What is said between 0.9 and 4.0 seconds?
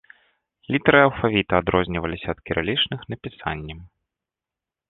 алфавіта адрозніваліся ад кірылічных напісаннем.